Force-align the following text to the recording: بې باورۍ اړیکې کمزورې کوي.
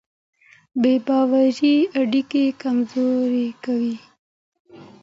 بې 0.81 0.93
باورۍ 1.05 1.77
اړیکې 1.99 2.43
کمزورې 2.61 3.47
کوي. 3.63 3.95